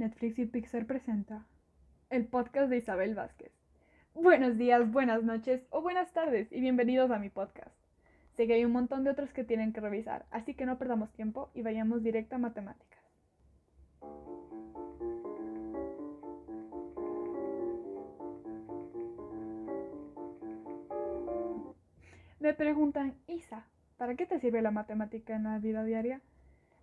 Netflix 0.00 0.38
y 0.38 0.46
Pixar 0.46 0.86
presenta 0.86 1.44
el 2.08 2.24
podcast 2.24 2.70
de 2.70 2.78
Isabel 2.78 3.14
Vázquez. 3.14 3.52
Buenos 4.14 4.56
días, 4.56 4.90
buenas 4.90 5.22
noches 5.22 5.66
o 5.68 5.82
buenas 5.82 6.10
tardes 6.14 6.50
y 6.50 6.62
bienvenidos 6.62 7.10
a 7.10 7.18
mi 7.18 7.28
podcast. 7.28 7.76
Sé 8.34 8.46
que 8.46 8.54
hay 8.54 8.64
un 8.64 8.72
montón 8.72 9.04
de 9.04 9.10
otros 9.10 9.30
que 9.34 9.44
tienen 9.44 9.74
que 9.74 9.82
revisar, 9.82 10.24
así 10.30 10.54
que 10.54 10.64
no 10.64 10.78
perdamos 10.78 11.12
tiempo 11.12 11.50
y 11.52 11.60
vayamos 11.60 12.02
directo 12.02 12.36
a 12.36 12.38
matemáticas. 12.38 12.98
Me 22.38 22.54
preguntan, 22.54 23.16
Isa, 23.26 23.66
¿para 23.98 24.14
qué 24.14 24.24
te 24.24 24.40
sirve 24.40 24.62
la 24.62 24.70
matemática 24.70 25.36
en 25.36 25.44
la 25.44 25.58
vida 25.58 25.84
diaria? 25.84 26.22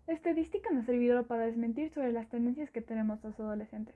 La 0.08 0.14
estadística 0.14 0.70
nos 0.72 0.84
ha 0.84 0.86
servido 0.86 1.28
para 1.28 1.46
desmentir 1.46 1.90
sobre 1.90 2.14
las 2.14 2.30
tendencias 2.30 2.72
que 2.72 2.82
tenemos 2.82 3.22
los 3.26 3.38
adolescentes. 3.42 3.94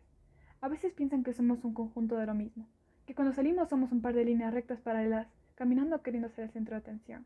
A 0.60 0.68
veces 0.68 0.92
piensan 0.92 1.24
que 1.24 1.32
somos 1.32 1.64
un 1.64 1.74
conjunto 1.74 2.18
de 2.18 2.26
lo 2.26 2.34
mismo, 2.34 2.68
que 3.06 3.16
cuando 3.16 3.34
salimos 3.34 3.70
somos 3.70 3.94
un 3.94 4.02
par 4.02 4.14
de 4.14 4.26
líneas 4.26 4.54
rectas 4.54 4.82
paralelas, 4.82 5.30
caminando 5.55 6.02
queriendo 6.02 6.28
ser 6.28 6.44
el 6.44 6.52
centro 6.52 6.76
de 6.76 6.80
atención. 6.80 7.26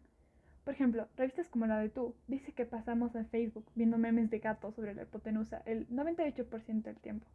Por 0.64 0.76
ejemplo, 0.76 1.08
revistas 1.18 1.50
como 1.50 1.66
la 1.66 1.80
de 1.80 1.90
Tú 1.90 2.14
dice 2.28 2.52
que 2.52 2.68
pasamos 2.68 3.16
en 3.16 3.26
Facebook 3.26 3.66
viendo 3.74 3.98
memes 3.98 4.30
de 4.30 4.38
gatos 4.38 4.76
sobre 4.76 4.94
la 4.94 5.02
hipotenusa 5.02 5.64
el 5.66 5.90
98% 5.90 6.84
del 6.84 7.00
tiempo. 7.00 7.26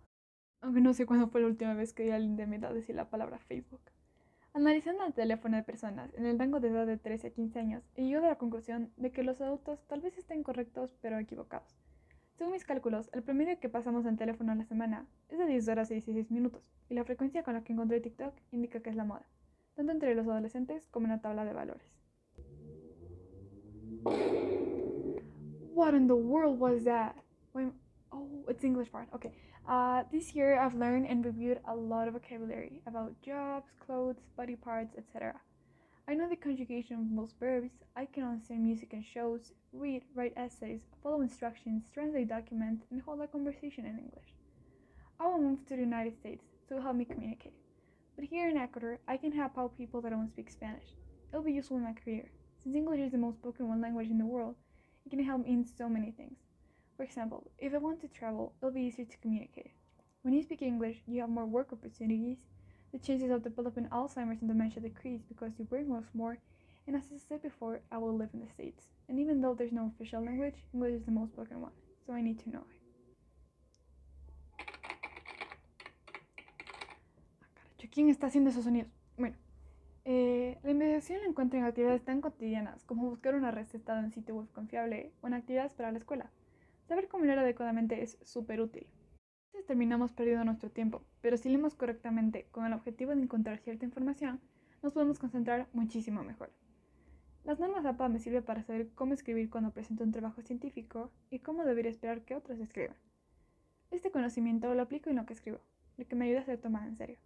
Aunque 0.61 0.81
no 0.81 0.95
sé 0.95 1.05
cuándo 1.05 1.31
fue 1.31 1.41
la 1.41 1.49
última 1.49 1.75
vez 1.75 1.93
que 1.93 2.05
vi 2.05 2.11
a 2.11 2.15
alguien 2.15 2.37
de 2.37 2.47
mi 2.47 2.57
edad 2.57 2.73
decir 2.73 2.95
la 2.95 3.11
palabra 3.11 3.41
Facebook. 3.41 3.81
Analizando 4.53 5.07
el 5.07 5.15
teléfono 5.15 5.57
de 5.57 5.63
personas 5.63 6.13
en 6.15 6.27
el 6.27 6.37
rango 6.37 6.59
de 6.59 6.69
edad 6.69 6.85
de 6.85 6.97
13 6.97 7.29
a 7.29 7.31
15 7.31 7.59
años, 7.61 7.85
he 7.95 8.03
llegado 8.03 8.27
a 8.27 8.31
la 8.31 8.39
conclusión 8.39 8.93
de 8.97 9.13
que 9.13 9.23
los 9.23 9.41
adultos 9.41 9.87
tal 9.87 10.01
vez 10.01 10.19
estén 10.19 10.43
correctos 10.43 10.97
pero 11.01 11.19
equivocados. 11.19 11.79
Según 12.35 12.55
mis 12.55 12.65
cálculos, 12.65 13.11
el 13.13 13.23
promedio 13.23 13.61
que 13.61 13.69
pasamos 13.69 14.07
en 14.07 14.17
teléfono 14.17 14.51
a 14.51 14.57
la 14.57 14.65
semana 14.65 15.07
es 15.29 15.39
de 15.39 15.47
10 15.47 15.69
horas 15.69 15.91
y 15.93 15.95
16 15.95 16.33
minutos, 16.33 16.69
y 16.89 16.95
la 16.95 17.05
frecuencia 17.05 17.45
con 17.45 17.55
la 17.55 17.63
que 17.63 17.73
encontré 17.73 18.01
TikTok 18.01 18.35
indica 18.51 18.81
que 18.81 18.91
es 18.91 18.97
la 18.97 19.05
moda, 19.05 19.25
tanto 19.77 19.93
entre 19.93 20.17
los 20.17 20.27
adolescentes 20.27 20.89
como 20.89 21.07
en 21.07 21.13
la 21.13 21.21
tabla 21.21 21.45
de 21.45 21.53
valores. 21.53 21.95
What 25.75 25.95
in 25.95 26.09
the 26.09 26.15
world 26.15 26.59
was 26.59 26.83
that? 26.85 27.15
Oh, 28.13 28.45
it's 28.49 28.65
English 28.65 28.91
part. 28.93 29.09
Okay. 29.15 29.33
Uh, 29.69 30.03
this 30.11 30.35
year, 30.35 30.59
I've 30.59 30.75
learned 30.75 31.07
and 31.07 31.25
reviewed 31.25 31.61
a 31.69 31.75
lot 31.75 32.09
of 32.09 32.15
vocabulary 32.15 32.81
about 32.87 33.21
jobs, 33.23 33.67
clothes, 33.85 34.17
body 34.37 34.57
parts, 34.57 34.95
etc. 34.97 35.35
I 36.09 36.15
know 36.15 36.29
the 36.29 36.37
conjugation 36.37 36.97
of 36.97 37.11
most 37.11 37.39
verbs, 37.39 37.71
I 37.95 38.07
can 38.07 38.25
understand 38.25 38.65
music 38.65 38.93
and 38.93 39.05
shows, 39.05 39.53
read, 39.73 40.03
write 40.15 40.33
essays, 40.37 40.81
follow 41.03 41.21
instructions, 41.21 41.85
translate 41.95 42.29
documents, 42.29 42.85
and 42.91 43.01
hold 43.03 43.21
a 43.21 43.29
conversation 43.29 43.85
in 43.87 43.99
English. 43.99 44.35
I 45.21 45.27
will 45.29 45.41
move 45.41 45.65
to 45.67 45.77
the 45.77 45.83
United 45.83 46.17
States 46.17 46.45
to 46.69 46.81
help 46.81 46.97
me 46.97 47.05
communicate. 47.05 47.55
But 48.17 48.25
here 48.25 48.49
in 48.49 48.57
Ecuador, 48.57 48.99
I 49.07 49.19
can 49.19 49.31
help 49.31 49.57
out 49.57 49.79
people 49.79 50.01
that 50.01 50.11
don't 50.11 50.29
speak 50.31 50.51
Spanish. 50.51 50.97
It'll 51.31 51.45
be 51.45 51.53
useful 51.53 51.77
in 51.77 51.85
my 51.85 51.93
career. 51.93 52.31
Since 52.59 52.75
English 52.75 53.01
is 53.01 53.13
the 53.13 53.19
most 53.19 53.37
spoken 53.37 53.69
one 53.69 53.81
language 53.81 54.11
in 54.11 54.19
the 54.19 54.27
world, 54.27 54.57
it 55.07 55.11
can 55.11 55.23
help 55.23 55.45
me 55.45 55.53
in 55.53 55.65
so 55.65 55.89
many 55.89 56.11
things. 56.11 56.39
For 57.01 57.05
example, 57.05 57.51
if 57.59 57.73
I 57.73 57.79
want 57.79 58.03
to 58.03 58.09
travel, 58.09 58.53
it'll 58.61 58.75
be 58.75 58.83
easier 58.83 59.07
to 59.07 59.17
communicate. 59.23 59.71
When 60.21 60.35
you 60.35 60.43
speak 60.43 60.61
English, 60.61 60.99
you 61.07 61.23
have 61.23 61.31
more 61.31 61.47
work 61.47 61.73
opportunities. 61.73 62.37
The 62.93 62.99
chances 62.99 63.31
of 63.31 63.43
developing 63.43 63.87
Alzheimer's 63.87 64.43
and 64.43 64.51
dementia 64.51 64.83
decrease 64.83 65.23
because 65.27 65.53
you 65.59 65.65
brain 65.65 65.89
works 65.89 66.11
more. 66.13 66.37
And 66.87 66.95
as 66.95 67.05
I 67.05 67.17
said 67.17 67.41
before, 67.41 67.81
I 67.91 67.97
will 67.97 68.15
live 68.15 68.29
in 68.35 68.41
the 68.41 68.53
States. 68.53 68.89
And 69.09 69.19
even 69.19 69.41
though 69.41 69.55
there's 69.55 69.73
no 69.73 69.87
official 69.87 70.23
language, 70.23 70.57
English 70.75 70.93
is 70.93 71.05
the 71.07 71.11
most 71.11 71.33
spoken 71.33 71.63
one, 71.63 71.73
so 72.07 72.13
I 72.13 72.21
need 72.21 72.39
to 72.45 72.51
know 72.51 72.65
it. 72.69 72.77
Ah, 77.41 77.89
¿Quién 77.91 78.11
está 78.11 78.27
haciendo 78.27 78.51
esos 78.51 78.65
sonidos? 78.65 78.91
Bueno, 79.17 79.37
eh, 80.05 80.59
la 80.63 80.73
investigación 80.73 81.23
la 81.23 81.29
encuentra 81.29 81.59
en 81.61 81.65
actividades 81.65 82.05
tan 82.05 82.21
cotidianas 82.21 82.85
como 82.85 83.09
buscar 83.09 83.35
una 83.37 83.51
receta 83.51 83.95
de 83.95 84.05
un 84.05 84.11
sitio 84.13 84.35
web 84.35 84.49
confiable 84.53 85.15
o 85.23 85.29
en 85.29 85.33
actividades 85.33 85.73
para 85.73 85.93
la 85.93 85.97
escuela. 85.97 86.31
Saber 86.91 87.09
leer 87.23 87.39
adecuadamente 87.39 88.03
es 88.03 88.19
súper 88.21 88.61
útil. 88.61 88.85
A 88.85 89.53
veces 89.53 89.67
terminamos 89.69 90.11
perdiendo 90.11 90.45
nuestro 90.45 90.73
tiempo, 90.73 91.03
pero 91.21 91.37
si 91.37 91.49
leemos 91.49 91.77
correctamente 91.77 92.49
con 92.51 92.67
el 92.67 92.73
objetivo 92.73 93.15
de 93.15 93.23
encontrar 93.23 93.59
cierta 93.59 93.85
información, 93.85 94.41
nos 94.83 94.93
podemos 94.93 95.21
concentrar 95.21 95.69
muchísimo 95.73 96.25
mejor. 96.25 96.51
Las 97.45 97.61
normas 97.61 97.87
APA 97.87 98.09
me 98.09 98.19
sirven 98.19 98.43
para 98.43 98.65
saber 98.65 98.89
cómo 98.97 99.15
escribir 99.15 99.51
cuando 99.51 99.71
presento 99.71 100.03
un 100.03 100.11
trabajo 100.11 100.43
científico 100.43 101.13
y 101.31 101.39
cómo 101.39 101.65
debería 101.65 101.93
esperar 101.93 102.23
que 102.23 102.35
otros 102.35 102.59
escriban. 102.59 102.97
Este 103.93 104.11
conocimiento 104.11 104.75
lo 104.75 104.83
aplico 104.83 105.11
en 105.11 105.17
lo 105.17 105.27
que 105.27 105.35
escribo, 105.35 105.61
lo 105.97 106.09
que 106.09 106.17
me 106.17 106.25
ayuda 106.25 106.41
a 106.41 106.45
ser 106.45 106.59
tomada 106.59 106.89
en 106.89 106.97
serio. 106.97 107.19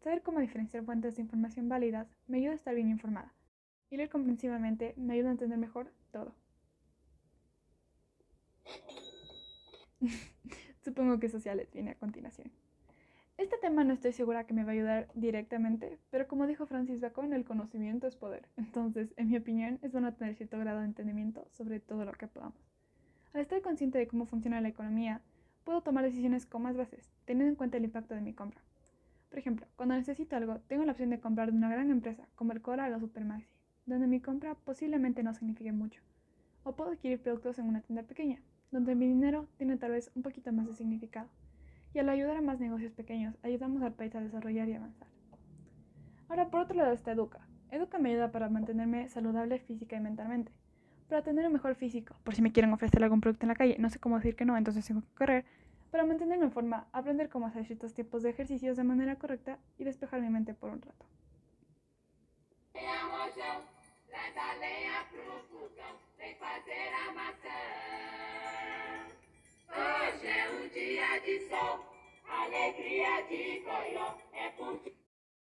Saber 0.00 0.20
cómo 0.20 0.40
diferenciar 0.40 0.84
fuentes 0.84 1.16
de 1.16 1.22
información 1.22 1.70
válidas 1.70 2.14
me 2.26 2.36
ayuda 2.36 2.52
a 2.52 2.56
estar 2.56 2.74
bien 2.74 2.90
informada. 2.90 3.32
Y 3.88 3.96
leer 3.96 4.10
comprensivamente 4.10 4.92
me 4.98 5.14
ayuda 5.14 5.30
a 5.30 5.32
entender 5.32 5.56
mejor 5.56 5.90
todo. 6.12 6.34
Supongo 10.84 11.18
que 11.18 11.28
sociales 11.28 11.70
viene 11.72 11.90
a 11.90 11.94
continuación. 11.94 12.50
Este 13.40 13.56
tema 13.56 13.84
no 13.84 13.94
estoy 13.94 14.12
segura 14.12 14.44
que 14.44 14.52
me 14.52 14.64
va 14.64 14.70
a 14.70 14.74
ayudar 14.74 15.08
directamente, 15.14 15.98
pero 16.10 16.28
como 16.28 16.46
dijo 16.46 16.66
Francis 16.66 17.00
Bacon, 17.00 17.32
el 17.32 17.46
conocimiento 17.46 18.06
es 18.06 18.14
poder. 18.14 18.46
Entonces, 18.58 19.14
en 19.16 19.30
mi 19.30 19.38
opinión, 19.38 19.78
es 19.80 19.92
bueno 19.92 20.12
tener 20.12 20.34
cierto 20.34 20.58
grado 20.58 20.80
de 20.80 20.84
entendimiento 20.84 21.46
sobre 21.52 21.80
todo 21.80 22.04
lo 22.04 22.12
que 22.12 22.26
podamos. 22.26 22.60
Al 23.32 23.40
estar 23.40 23.62
consciente 23.62 23.96
de 23.96 24.08
cómo 24.08 24.26
funciona 24.26 24.60
la 24.60 24.68
economía, 24.68 25.22
puedo 25.64 25.80
tomar 25.80 26.04
decisiones 26.04 26.44
con 26.44 26.62
más 26.62 26.76
bases, 26.76 27.10
teniendo 27.24 27.50
en 27.50 27.56
cuenta 27.56 27.78
el 27.78 27.84
impacto 27.84 28.14
de 28.14 28.20
mi 28.20 28.34
compra. 28.34 28.60
Por 29.30 29.38
ejemplo, 29.38 29.66
cuando 29.76 29.94
necesito 29.94 30.36
algo, 30.36 30.58
tengo 30.66 30.84
la 30.84 30.92
opción 30.92 31.08
de 31.08 31.20
comprar 31.20 31.50
de 31.50 31.56
una 31.56 31.70
gran 31.70 31.90
empresa, 31.90 32.28
como 32.34 32.52
el 32.52 32.60
Coral 32.60 32.92
o 32.92 33.00
Supermaxi, 33.00 33.48
donde 33.86 34.06
mi 34.06 34.20
compra 34.20 34.54
posiblemente 34.54 35.22
no 35.22 35.32
signifique 35.32 35.72
mucho. 35.72 36.02
O 36.64 36.72
puedo 36.76 36.90
adquirir 36.90 37.22
productos 37.22 37.58
en 37.58 37.68
una 37.68 37.80
tienda 37.80 38.02
pequeña, 38.02 38.42
donde 38.70 38.94
mi 38.94 39.06
dinero 39.06 39.46
tiene 39.56 39.76
tal 39.76 39.92
vez 39.92 40.10
un 40.14 40.22
poquito 40.22 40.52
más 40.52 40.66
de 40.66 40.74
significado. 40.74 41.28
Y 41.92 41.98
al 41.98 42.08
ayudar 42.08 42.36
a 42.36 42.40
más 42.40 42.60
negocios 42.60 42.92
pequeños, 42.92 43.36
ayudamos 43.42 43.82
al 43.82 43.92
país 43.92 44.14
a 44.14 44.20
desarrollar 44.20 44.68
y 44.68 44.74
avanzar. 44.74 45.08
Ahora, 46.28 46.48
por 46.48 46.60
otro 46.60 46.76
lado 46.76 46.92
está 46.92 47.12
Educa. 47.12 47.40
Educa 47.70 47.98
me 47.98 48.10
ayuda 48.10 48.30
para 48.30 48.48
mantenerme 48.48 49.08
saludable 49.08 49.58
física 49.58 49.96
y 49.96 50.00
mentalmente. 50.00 50.52
Para 51.08 51.22
tener 51.22 51.46
un 51.46 51.52
mejor 51.52 51.74
físico, 51.74 52.14
por 52.22 52.34
si 52.36 52.42
me 52.42 52.52
quieren 52.52 52.72
ofrecer 52.72 53.02
algún 53.02 53.20
producto 53.20 53.44
en 53.44 53.48
la 53.48 53.56
calle, 53.56 53.76
no 53.80 53.90
sé 53.90 53.98
cómo 53.98 54.16
decir 54.16 54.36
que 54.36 54.44
no, 54.44 54.56
entonces 54.56 54.86
tengo 54.86 55.00
que 55.00 55.14
correr. 55.16 55.44
Para 55.90 56.04
mantenerme 56.04 56.44
en 56.44 56.52
forma, 56.52 56.86
aprender 56.92 57.28
cómo 57.28 57.46
hacer 57.46 57.66
ciertos 57.66 57.94
tipos 57.94 58.22
de 58.22 58.30
ejercicios 58.30 58.76
de 58.76 58.84
manera 58.84 59.16
correcta 59.16 59.58
y 59.76 59.82
despejar 59.82 60.20
mi 60.20 60.30
mente 60.30 60.54
por 60.54 60.70
un 60.70 60.80
rato. 60.80 61.04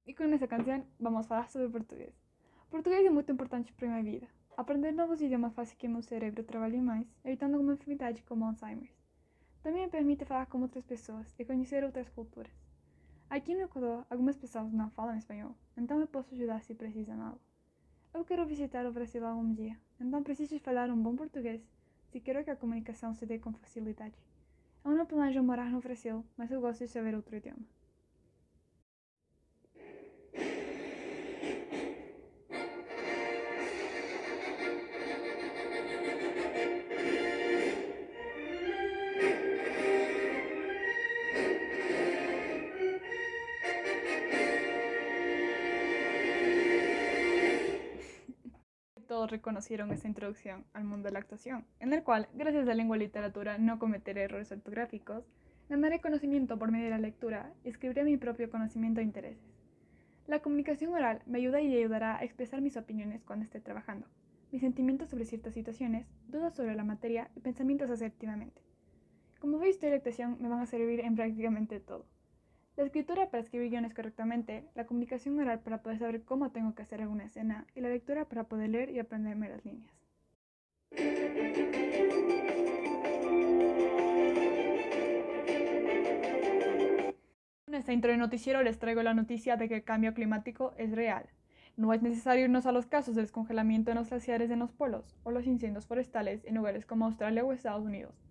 E 0.05 0.13
com 0.13 0.23
essa 0.25 0.47
canção 0.47 0.85
vamos 0.99 1.25
falar 1.25 1.49
sobre 1.49 1.69
português. 1.69 2.13
Português 2.69 3.05
é 3.05 3.09
muito 3.09 3.31
importante 3.31 3.73
para 3.73 3.87
minha 3.87 4.03
vida. 4.03 4.27
Aprender 4.55 4.91
novos 4.91 5.19
idiomas 5.21 5.53
faz 5.53 5.73
que 5.73 5.87
meu 5.87 6.01
cérebro 6.01 6.43
trabalhe 6.43 6.79
mais, 6.79 7.07
evitando 7.25 7.55
alguma 7.55 7.73
enfermidade 7.73 8.21
como 8.23 8.45
Alzheimer. 8.45 8.91
Também 9.63 9.85
me 9.85 9.89
permite 9.89 10.25
falar 10.25 10.45
com 10.45 10.61
outras 10.61 10.85
pessoas 10.85 11.33
e 11.39 11.45
conhecer 11.45 11.83
outras 11.83 12.09
culturas. 12.09 12.53
Aqui 13.29 13.55
no 13.55 13.61
Equador, 13.61 14.05
algumas 14.09 14.37
pessoas 14.37 14.71
não 14.71 14.89
falam 14.91 15.17
espanhol, 15.17 15.55
então 15.75 15.99
eu 15.99 16.07
posso 16.07 16.33
ajudar 16.35 16.61
se 16.61 16.75
precisam 16.75 17.21
algo. 17.21 17.41
Eu 18.13 18.23
quero 18.23 18.45
visitar 18.45 18.85
o 18.85 18.93
Brasil 18.93 19.25
algum 19.25 19.53
dia, 19.53 19.75
então 19.99 20.23
preciso 20.23 20.59
falar 20.59 20.89
um 20.89 21.01
bom 21.01 21.15
português 21.15 21.61
se 22.11 22.21
quero 22.21 22.43
que 22.43 22.49
a 22.49 22.55
comunicação 22.55 23.13
se 23.13 23.25
dê 23.25 23.37
com 23.37 23.51
facilidade. 23.53 24.15
Eu 24.87 24.95
não 24.95 25.05
planejo 25.05 25.43
morar 25.43 25.69
no 25.69 25.81
Brasil, 25.81 26.25
mas 26.37 26.49
eu 26.49 26.61
gosto 26.61 26.79
de 26.85 26.87
saber 26.87 27.13
outro 27.13 27.35
idioma. 27.35 27.76
Todos 49.27 49.31
reconocieron 49.31 49.91
esta 49.91 50.07
introducción 50.07 50.63
al 50.73 50.85
mundo 50.85 51.07
de 51.07 51.11
la 51.11 51.19
actuación, 51.19 51.65
en 51.81 51.91
el 51.91 52.01
cual, 52.03 52.29
gracias 52.33 52.63
a 52.63 52.67
la 52.67 52.75
lengua 52.75 52.95
y 52.95 53.01
literatura, 53.01 53.57
no 53.57 53.77
cometeré 53.77 54.23
errores 54.23 54.53
ortográficos, 54.53 55.25
ganaré 55.69 55.99
conocimiento 55.99 56.57
por 56.57 56.71
medio 56.71 56.85
de 56.85 56.91
la 56.91 56.97
lectura 56.97 57.53
y 57.65 57.69
escribiré 57.69 58.05
mi 58.05 58.15
propio 58.15 58.49
conocimiento 58.49 59.01
e 59.01 59.03
intereses. 59.03 59.43
La 60.27 60.39
comunicación 60.39 60.93
oral 60.93 61.23
me 61.25 61.39
ayuda 61.39 61.59
y 61.59 61.75
ayudará 61.75 62.17
a 62.17 62.23
expresar 62.23 62.61
mis 62.61 62.77
opiniones 62.77 63.21
cuando 63.25 63.43
esté 63.43 63.59
trabajando, 63.59 64.07
mis 64.49 64.61
sentimientos 64.61 65.09
sobre 65.09 65.25
ciertas 65.25 65.53
situaciones, 65.53 66.07
dudas 66.29 66.55
sobre 66.55 66.75
la 66.75 66.85
materia 66.85 67.29
y 67.35 67.41
pensamientos 67.41 67.89
asertivamente. 67.89 68.61
Como 69.39 69.59
veis, 69.59 69.83
y 69.83 69.89
lectación 69.89 70.37
me 70.39 70.47
van 70.47 70.61
a 70.61 70.67
servir 70.67 71.01
en 71.01 71.15
prácticamente 71.15 71.81
todo. 71.81 72.05
La 72.77 72.83
escritura 72.83 73.31
para 73.31 73.41
escribir 73.41 73.71
guiones 73.71 73.95
correctamente, 73.95 74.63
la 74.75 74.85
comunicación 74.85 75.39
oral 75.39 75.61
para 75.61 75.81
poder 75.81 75.97
saber 75.97 76.21
cómo 76.23 76.51
tengo 76.51 76.75
que 76.75 76.83
hacer 76.83 77.01
alguna 77.01 77.25
escena 77.25 77.65
y 77.73 77.81
la 77.81 77.89
lectura 77.89 78.25
para 78.25 78.43
poder 78.43 78.69
leer 78.69 78.91
y 78.91 78.99
aprenderme 78.99 79.49
las 79.49 79.65
líneas. 79.65 79.91
En 87.65 87.73
esta 87.73 87.93
intro 87.93 88.11
de 88.11 88.17
noticiero 88.17 88.61
les 88.61 88.77
traigo 88.77 89.01
la 89.01 89.15
noticia 89.15 89.57
de 89.57 89.67
que 89.67 89.77
el 89.77 89.83
cambio 89.83 90.13
climático 90.13 90.75
es 90.77 90.91
real. 90.91 91.25
No 91.77 91.93
es 91.93 92.03
necesario 92.03 92.45
irnos 92.45 92.67
a 92.67 92.71
los 92.71 92.85
casos 92.85 93.15
del 93.15 93.25
descongelamiento 93.25 93.89
en 93.89 93.97
los 93.97 94.11
glaciares 94.11 94.51
en 94.51 94.59
los 94.59 94.71
polos 94.71 95.15
o 95.23 95.31
los 95.31 95.47
incendios 95.47 95.87
forestales 95.87 96.45
en 96.45 96.53
lugares 96.53 96.85
como 96.85 97.05
Australia 97.05 97.43
o 97.43 97.53
Estados 97.53 97.83
Unidos. 97.83 98.26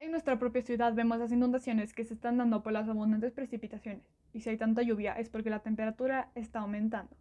En 0.00 0.10
nuestra 0.10 0.38
propia 0.38 0.62
ciudad 0.62 0.94
vemos 0.94 1.18
las 1.18 1.32
inundaciones 1.32 1.92
que 1.92 2.04
se 2.04 2.14
están 2.14 2.36
dando 2.36 2.62
por 2.62 2.72
las 2.72 2.88
abundantes 2.88 3.32
precipitaciones, 3.32 4.04
y 4.32 4.40
si 4.40 4.50
hay 4.50 4.56
tanta 4.56 4.82
lluvia 4.82 5.14
es 5.14 5.28
porque 5.28 5.50
la 5.50 5.60
temperatura 5.60 6.30
está 6.34 6.60
aumentando. 6.60 7.16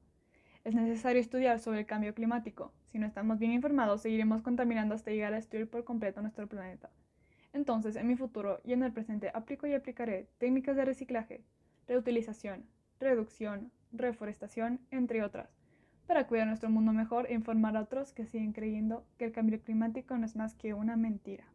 Es 0.64 0.76
necesario 0.76 1.22
estudiar 1.22 1.60
sobre 1.60 1.82
el 1.82 1.86
cambio 1.86 2.14
climático. 2.14 2.74
Si 2.86 2.98
no 2.98 3.06
estamos 3.06 3.40
bien 3.40 3.52
informados, 3.52 4.02
seguiremos 4.02 4.42
contaminando 4.42 4.96
hasta 4.96 5.12
llegar 5.12 5.34
a 5.34 5.38
destruir 5.38 5.70
por 5.70 5.84
completo 5.84 6.22
nuestro 6.22 6.48
planeta. 6.48 6.90
Entonces, 7.54 7.96
en 7.96 8.08
mi 8.08 8.16
futuro 8.16 8.62
y 8.64 8.74
en 8.74 8.84
el 8.84 8.92
presente, 8.92 9.30
aplico 9.34 9.68
y 9.68 9.74
aplicaré 9.74 10.28
técnicas 10.38 10.76
de 10.76 10.86
reciclaje, 10.86 11.44
reutilización, 11.88 12.66
reducción, 13.00 13.72
reforestación, 13.92 14.80
entre 14.90 15.22
otras, 15.22 15.50
para 16.08 16.28
cuidar 16.28 16.48
nuestro 16.48 16.70
mundo 16.70 16.94
mejor 16.94 17.28
e 17.30 17.34
informar 17.34 17.78
a 17.78 17.82
otros 17.82 18.14
que 18.14 18.26
siguen 18.26 18.54
creyendo 18.54 19.06
que 19.18 19.26
el 19.26 19.32
cambio 19.32 19.62
climático 19.62 20.18
no 20.18 20.26
es 20.26 20.36
más 20.36 20.56
que 20.56 20.74
una 20.74 20.96
mentira. 20.96 21.46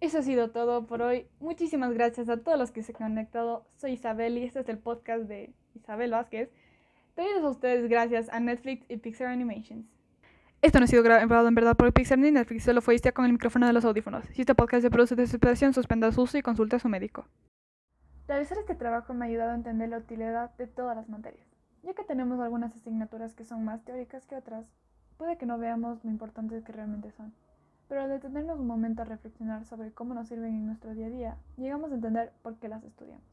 Eso 0.00 0.18
ha 0.18 0.22
sido 0.22 0.50
todo 0.50 0.86
por 0.86 1.00
hoy. 1.00 1.26
Muchísimas 1.40 1.92
gracias 1.94 2.28
a 2.28 2.36
todos 2.36 2.58
los 2.58 2.72
que 2.72 2.82
se 2.82 2.92
han 2.92 3.10
conectado. 3.10 3.66
Soy 3.76 3.92
Isabel 3.92 4.36
y 4.36 4.44
este 4.44 4.60
es 4.60 4.68
el 4.68 4.78
podcast 4.78 5.24
de 5.24 5.54
Isabel 5.74 6.10
Vázquez. 6.10 6.50
Traídos 7.14 7.42
a 7.42 7.48
ustedes 7.48 7.88
gracias 7.88 8.28
a 8.28 8.40
Netflix 8.40 8.84
y 8.90 8.98
Pixar 8.98 9.28
Animations. 9.28 9.86
Esto 10.60 10.78
no 10.78 10.84
ha 10.84 10.88
sido 10.88 11.02
grabado 11.02 11.48
en 11.48 11.54
verdad 11.54 11.76
por 11.76 11.92
Pixar 11.92 12.18
ni 12.18 12.30
Netflix, 12.30 12.64
solo 12.64 12.80
fue 12.80 12.98
con 13.12 13.26
el 13.26 13.32
micrófono 13.32 13.66
de 13.66 13.72
los 13.72 13.84
audífonos. 13.84 14.24
Si 14.32 14.42
este 14.42 14.54
podcast 14.54 14.82
se 14.82 14.90
produce 14.90 15.14
desesperación, 15.14 15.74
suspenda 15.74 16.10
su 16.10 16.22
uso 16.22 16.38
y 16.38 16.42
consulte 16.42 16.76
a 16.76 16.78
su 16.78 16.88
médico. 16.88 17.26
Realizar 18.26 18.58
este 18.58 18.74
trabajo 18.74 19.12
me 19.12 19.24
ha 19.24 19.28
ayudado 19.28 19.52
a 19.52 19.56
entender 19.56 19.90
la 19.90 19.98
utilidad 19.98 20.56
de 20.56 20.66
todas 20.66 20.96
las 20.96 21.08
materias, 21.08 21.46
ya 21.82 21.92
que 21.92 22.04
tenemos 22.04 22.40
algunas 22.40 22.74
asignaturas 22.74 23.34
que 23.34 23.44
son 23.44 23.64
más 23.64 23.84
teóricas 23.84 24.26
que 24.26 24.36
otras, 24.36 24.66
puede 25.16 25.36
que 25.36 25.46
no 25.46 25.58
veamos 25.58 26.04
lo 26.04 26.10
importantes 26.10 26.64
que 26.64 26.72
realmente 26.72 27.10
son. 27.12 27.32
Pero 27.88 28.02
al 28.02 28.08
detenernos 28.08 28.58
un 28.58 28.66
momento 28.66 29.02
a 29.02 29.04
reflexionar 29.04 29.64
sobre 29.66 29.92
cómo 29.92 30.14
nos 30.14 30.28
sirven 30.28 30.54
en 30.54 30.66
nuestro 30.66 30.94
día 30.94 31.06
a 31.06 31.10
día, 31.10 31.36
llegamos 31.56 31.92
a 31.92 31.96
entender 31.96 32.32
por 32.42 32.56
qué 32.56 32.68
las 32.68 32.82
estudiamos. 32.84 33.24